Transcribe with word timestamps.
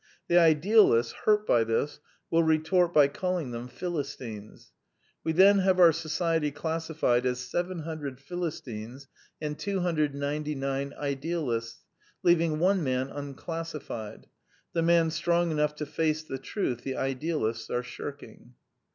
The 0.29 0.39
idealists, 0.39 1.13
hurt 1.25 1.45
by 1.45 1.63
this, 1.63 1.99
will 2.31 2.41
retort 2.41 2.91
by 2.91 3.07
calling 3.07 3.51
them 3.51 3.67
Philistines. 3.67 4.71
We 5.23 5.31
then 5.31 5.59
have 5.59 5.79
our 5.79 5.91
society 5.91 6.49
classified 6.49 7.23
as 7.27 7.39
700 7.39 8.17
Philis 8.17 8.63
tines 8.65 9.07
and 9.39 9.59
299 9.59 10.95
idealists, 10.97 11.85
leaving 12.23 12.57
one 12.57 12.83
man 12.83 13.09
unclassi 13.09 13.79
fied: 13.83 14.25
the 14.73 14.81
man 14.81 15.11
strong 15.11 15.51
enough 15.51 15.75
to 15.75 15.85
face 15.85 16.23
the 16.23 16.39
truth 16.39 16.81
the 16.83 16.95
idealists 16.95 17.69
are 17.69 17.83
shirking. 17.83 18.55